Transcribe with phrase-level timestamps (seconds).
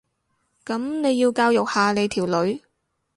[0.65, 2.63] 噉你要教育下你條女